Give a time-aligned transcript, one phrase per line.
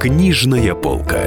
[0.00, 1.26] Книжная полка.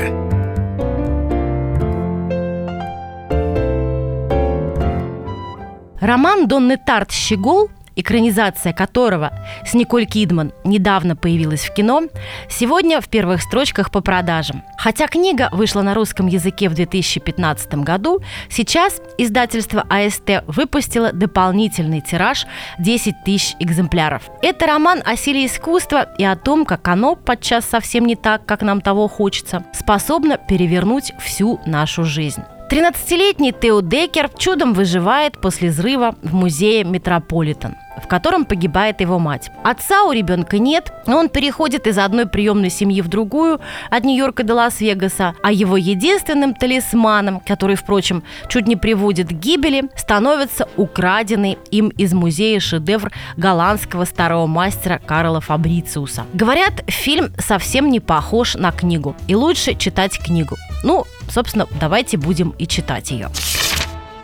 [6.02, 9.32] Роман Донны Тарт «Щегол» экранизация которого
[9.66, 12.04] с Николь Кидман недавно появилась в кино,
[12.50, 14.64] сегодня в первых строчках по продажам.
[14.78, 22.46] Хотя книга вышла на русском языке в 2015 году, сейчас издательство АСТ выпустило дополнительный тираж
[22.80, 24.24] 10 тысяч экземпляров.
[24.42, 28.62] Это роман о силе искусства и о том, как оно, подчас совсем не так, как
[28.62, 32.42] нам того хочется, способно перевернуть всю нашу жизнь.
[32.70, 39.52] 13-летний Тео Декер чудом выживает после взрыва в музее Метрополитен в котором погибает его мать.
[39.64, 44.44] Отца у ребенка нет, но он переходит из одной приемной семьи в другую, от Нью-Йорка
[44.44, 51.58] до Лас-Вегаса, а его единственным талисманом, который, впрочем, чуть не приводит к гибели, становится украденный
[51.72, 56.26] им из музея шедевр голландского старого мастера Карла Фабрициуса.
[56.34, 60.56] Говорят, фильм совсем не похож на книгу, и лучше читать книгу.
[60.84, 63.30] Ну, собственно, давайте будем и читать ее.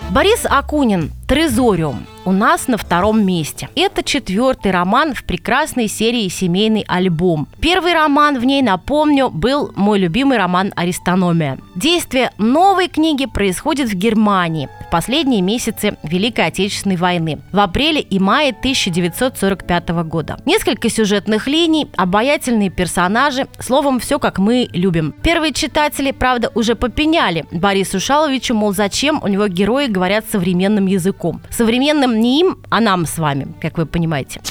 [0.10, 3.70] Борис Акунин «Трезориум» у нас на втором месте.
[3.76, 7.48] Это четвертый роман в прекрасной серии «Семейный альбом».
[7.60, 11.58] Первый роман в ней, напомню, был мой любимый роман «Аристономия».
[11.76, 18.20] Действие новой книги происходит в Германии в последние месяцы Великой Отечественной войны, в апреле и
[18.20, 20.38] мае 1945 года.
[20.46, 25.16] Несколько сюжетных линий, обаятельные персонажи, словом, все как мы любим.
[25.24, 31.42] Первые читатели, правда, уже попеняли Борису Шаловичу, мол, зачем у него герои говорят современным языком.
[31.50, 34.42] Современным не им, а нам с вами, как вы понимаете.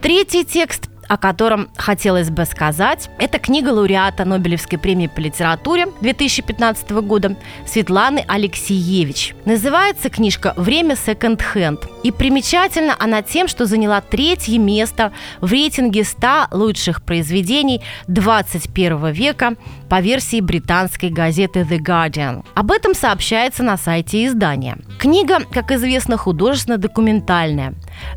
[0.00, 3.10] Третий текст о котором хотелось бы сказать.
[3.18, 9.34] Это книга лауреата Нобелевской премии по литературе 2015 года Светланы Алексеевич.
[9.44, 11.80] Называется книжка «Время секонд-хенд».
[12.02, 19.56] И примечательна она тем, что заняла третье место в рейтинге 100 лучших произведений 21 века
[19.90, 22.42] по версии британской газеты The Guardian.
[22.54, 24.78] Об этом сообщается на сайте издания.
[24.98, 27.74] Книга, как известно, художественно-документальная.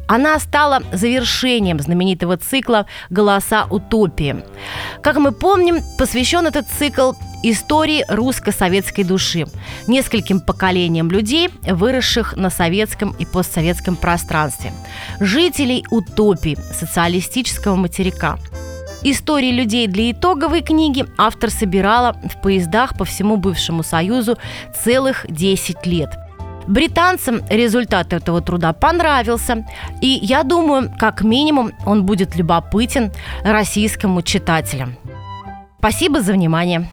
[0.08, 4.44] Она стала завершением знаменитого цикла «Голоса утопии».
[5.02, 7.14] Как мы помним, посвящен этот цикл
[7.44, 9.46] истории русско-советской души,
[9.88, 14.74] нескольким поколениям людей, выросших на советском и постсоветском пространстве,
[15.20, 18.38] жителей утопии социалистического материка.
[19.04, 24.38] Истории людей для итоговой книги автор собирала в поездах по всему бывшему Союзу
[24.84, 26.10] целых 10 лет–
[26.68, 29.66] Британцам результат этого труда понравился,
[30.02, 33.12] и я думаю, как минимум он будет любопытен
[33.44, 34.96] российскому читателю.
[35.80, 36.90] Спасибо за внимание.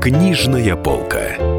[0.00, 1.55] Книжная полка.